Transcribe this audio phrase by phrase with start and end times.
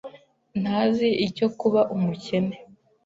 [0.61, 2.55] Ntazi icyo kuba umukene.